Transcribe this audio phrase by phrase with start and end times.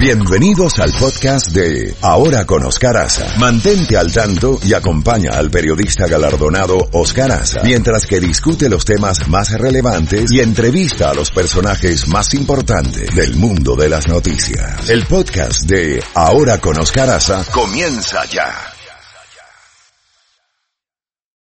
[0.00, 3.36] Bienvenidos al podcast de Ahora con Oscar Aza.
[3.38, 9.28] Mantente al tanto y acompaña al periodista galardonado Oscar Aza mientras que discute los temas
[9.28, 14.88] más relevantes y entrevista a los personajes más importantes del mundo de las noticias.
[14.88, 18.54] El podcast de Ahora con Oscar Aza comienza ya.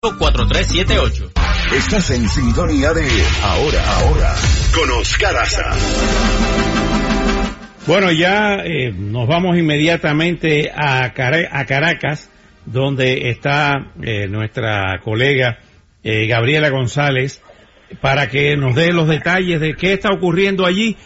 [0.00, 1.32] 4378.
[1.74, 3.08] Estás en sintonía de
[3.42, 4.36] Ahora, Ahora
[4.72, 6.73] con Oscar Aza.
[7.86, 12.30] Bueno, ya eh, nos vamos inmediatamente a, Caracas,
[12.64, 15.58] donde está eh, nuestra colega
[16.02, 17.42] eh, Gabriela González,
[18.00, 20.96] para que nos dé los detalles de qué está ocurriendo allí.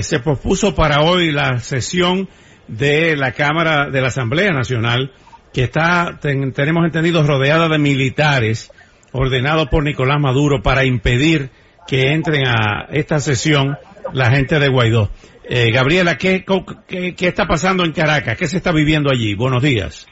[0.00, 2.28] se propuso para hoy la sesión
[2.66, 5.12] de la Cámara de la Asamblea Nacional,
[5.54, 8.72] que está, tenemos entendido, rodeada de militares,
[9.12, 11.50] ordenado por Nicolás Maduro para impedir
[11.86, 13.78] que entren a esta sesión
[14.12, 15.10] la gente de Guaidó.
[15.48, 16.44] Eh, Gabriela, ¿qué,
[16.88, 18.36] ¿qué, está pasando en Caracas?
[18.36, 19.36] ¿Qué se está viviendo allí?
[19.36, 20.04] Buenos días.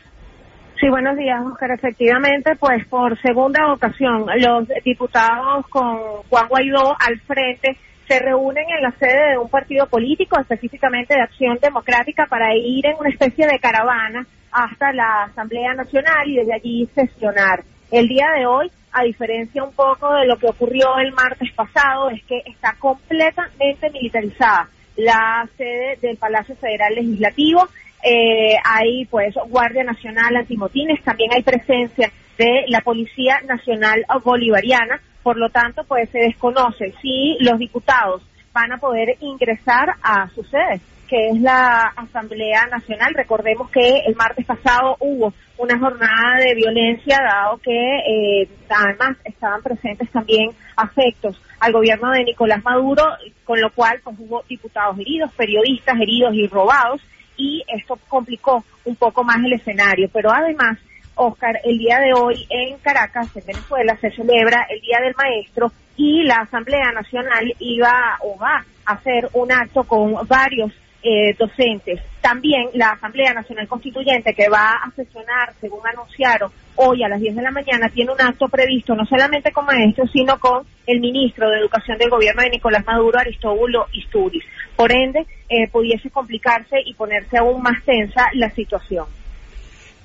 [0.78, 1.72] Sí, buenos días, Oscar.
[1.72, 8.82] Efectivamente, pues por segunda ocasión, los diputados con Juan Guaidó al frente se reúnen en
[8.82, 13.44] la sede de un partido político, específicamente de Acción Democrática, para ir en una especie
[13.48, 17.64] de caravana hasta la Asamblea Nacional y desde allí sesionar.
[17.90, 22.10] El día de hoy, a diferencia un poco de lo que ocurrió el martes pasado,
[22.10, 27.68] es que está completamente militarizada la sede del Palacio Federal Legislativo.
[28.02, 35.36] Eh, hay pues Guardia Nacional Antimotines, también hay presencia de la Policía Nacional Bolivariana, por
[35.36, 38.22] lo tanto pues se desconoce si los diputados
[38.52, 43.12] van a poder ingresar a su sede que es la Asamblea Nacional.
[43.14, 49.62] Recordemos que el martes pasado hubo una jornada de violencia, dado que eh, además estaban
[49.62, 53.02] presentes también afectos al gobierno de Nicolás Maduro,
[53.44, 57.00] con lo cual pues, hubo diputados heridos, periodistas heridos y robados,
[57.38, 60.10] y esto complicó un poco más el escenario.
[60.12, 60.78] Pero además,
[61.14, 65.72] Oscar, el día de hoy en Caracas, en Venezuela, se celebra el Día del Maestro
[65.96, 70.70] y la Asamblea Nacional iba o va a hacer un acto con varios
[71.06, 72.00] eh, docentes.
[72.22, 77.36] También la Asamblea Nacional Constituyente que va a sesionar, según anunciaron hoy a las 10
[77.36, 81.50] de la mañana, tiene un acto previsto no solamente con maestros, sino con el ministro
[81.50, 84.42] de Educación del gobierno de Nicolás Maduro, Aristóbulo Isturiz.
[84.76, 89.04] Por ende, eh, pudiese complicarse y ponerse aún más tensa la situación.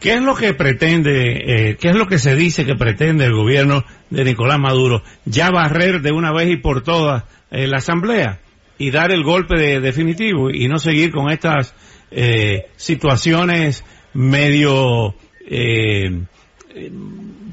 [0.02, 3.34] ¿Qué es lo que pretende, eh, qué es lo que se dice que pretende el
[3.34, 5.02] gobierno de Nicolás Maduro?
[5.24, 8.40] ¿Ya barrer de una vez y por todas la Asamblea?
[8.80, 11.76] Y dar el golpe de, definitivo y no seguir con estas
[12.10, 15.14] eh, situaciones medio,
[15.46, 16.24] eh,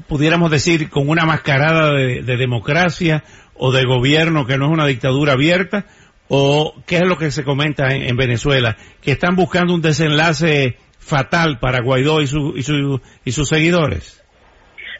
[0.07, 3.23] pudiéramos decir, con una mascarada de, democracia
[3.55, 5.85] o de gobierno que no es una dictadura abierta,
[6.29, 11.59] o qué es lo que se comenta en, Venezuela, que están buscando un desenlace fatal
[11.59, 14.23] para Guaidó y, su, y, su, y sus seguidores.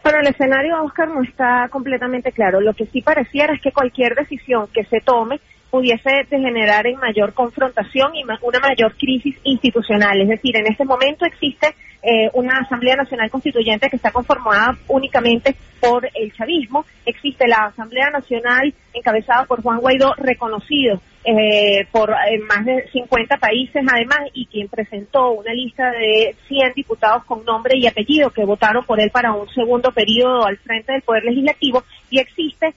[0.03, 2.61] Bueno, el escenario, Oscar, no está completamente claro.
[2.61, 5.39] Lo que sí pareciera es que cualquier decisión que se tome
[5.69, 10.21] pudiese degenerar en mayor confrontación y una mayor crisis institucional.
[10.21, 15.55] Es decir, en este momento existe eh, una Asamblea Nacional Constituyente que está conformada únicamente
[15.81, 16.85] por el chavismo.
[17.05, 23.37] Existe la Asamblea Nacional encabezada por Juan Guaidó, reconocido eh, por eh, más de 50
[23.37, 28.45] países además, y quien presentó una lista de 100 diputados con nombre y apellido que
[28.45, 31.83] votaron por él para un segundo periodo al frente del Poder Legislativo.
[32.09, 32.73] Y existe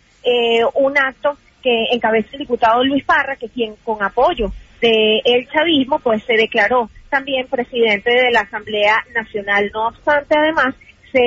[0.74, 5.98] un acto que encabeza el diputado Luis Parra, que quien con apoyo del el chavismo,
[5.98, 9.70] pues se declaró también presidente de la Asamblea Nacional.
[9.74, 10.74] No obstante, además,
[11.12, 11.18] se,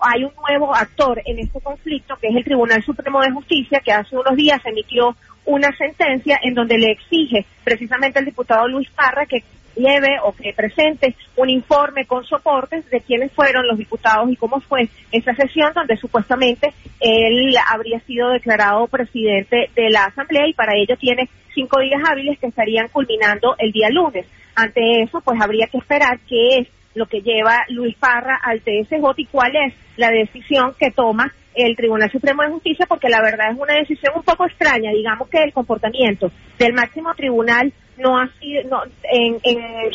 [0.00, 3.92] hay un nuevo actor en este conflicto, que es el Tribunal Supremo de Justicia, que
[3.92, 9.26] hace unos días emitió una sentencia en donde le exige precisamente al diputado Luis Parra
[9.26, 9.42] que
[9.78, 14.60] lleve o que presente un informe con soportes de quiénes fueron los diputados y cómo
[14.60, 20.76] fue esa sesión donde supuestamente él habría sido declarado presidente de la Asamblea y para
[20.76, 24.26] ello tiene cinco días hábiles que estarían culminando el día lunes.
[24.54, 26.68] Ante eso, pues habría que esperar qué es
[26.98, 31.76] lo que lleva Luis Parra al TSJ y cuál es la decisión que toma el
[31.76, 34.92] Tribunal Supremo de Justicia, porque la verdad es una decisión un poco extraña.
[34.92, 39.40] Digamos que el comportamiento del máximo tribunal no ha sido, no, en,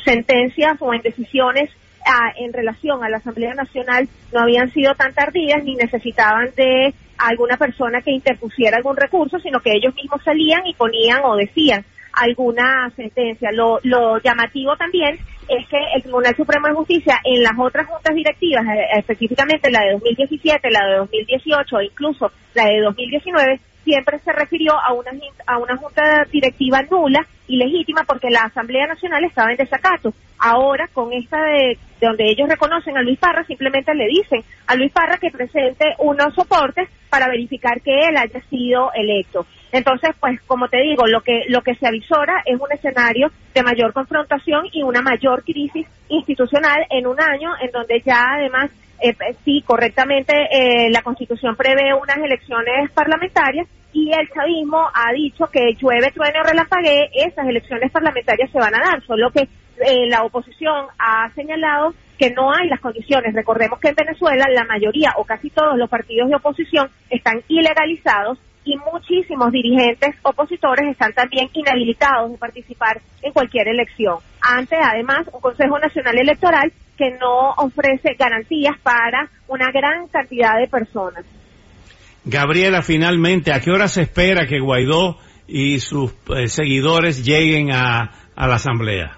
[0.04, 1.70] sentencias o en decisiones
[2.06, 6.94] ah, en relación a la Asamblea Nacional no habían sido tan tardías ni necesitaban de
[7.18, 11.86] alguna persona que interpusiera algún recurso, sino que ellos mismos salían y ponían o decían
[12.12, 13.52] alguna sentencia.
[13.54, 15.18] Lo, lo llamativo también
[15.48, 19.82] es que el Tribunal Supremo de Justicia en las otras juntas directivas, eh, específicamente la
[19.82, 25.12] de 2017, la de 2018 e incluso la de 2019, siempre se refirió a una,
[25.46, 30.14] a una junta directiva nula y legítima porque la Asamblea Nacional estaba en desacato.
[30.40, 34.76] Ahora, con esta de, de, donde ellos reconocen a Luis Parra, simplemente le dicen a
[34.76, 39.46] Luis Parra que presente unos soportes para verificar que él haya sido electo.
[39.74, 43.64] Entonces, pues, como te digo, lo que, lo que se avisora es un escenario de
[43.64, 48.70] mayor confrontación y una mayor crisis institucional en un año en donde ya además
[49.02, 55.48] eh, sí, correctamente, eh, la Constitución prevé unas elecciones parlamentarias y el chavismo ha dicho
[55.48, 60.08] que llueve, truene o relampaguee, esas elecciones parlamentarias se van a dar, solo que eh,
[60.08, 63.34] la oposición ha señalado que no hay las condiciones.
[63.34, 68.38] Recordemos que en Venezuela la mayoría o casi todos los partidos de oposición están ilegalizados
[68.66, 74.18] y muchísimos dirigentes opositores están también inhabilitados de participar en cualquier elección.
[74.42, 80.68] Ante, además, un Consejo Nacional Electoral que no ofrece garantías para una gran cantidad de
[80.68, 81.26] personas.
[82.26, 85.18] Gabriela, finalmente, ¿a qué hora se espera que Guaidó
[85.48, 89.18] y sus eh, seguidores lleguen a, a, la Asamblea?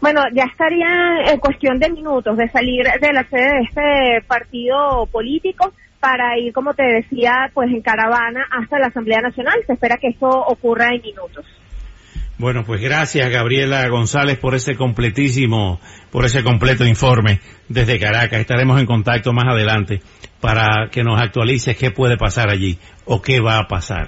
[0.00, 5.06] Bueno, ya estaría en cuestión de minutos de salir de la sede de este partido
[5.10, 9.54] político para ir, como te decía, pues en caravana hasta la Asamblea Nacional.
[9.66, 11.44] Se espera que esto ocurra en minutos.
[12.38, 18.40] Bueno, pues gracias Gabriela González por ese completísimo, por ese completo informe desde Caracas.
[18.40, 20.02] Estaremos en contacto más adelante
[20.40, 24.04] para que nos actualices qué puede pasar allí o qué va a pasar.